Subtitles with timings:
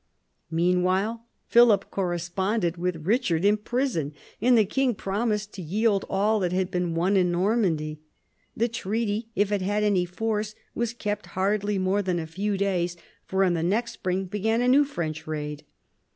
[0.49, 6.51] Meanwhile Philip corresponded with Eichard in prison, and the king promised to yield all that
[6.51, 7.99] had been won in Normandy.
[8.57, 12.97] The treaty, if it had any force, was kept hardly more than a few days,
[13.27, 15.65] for in the next spring began a new French raid.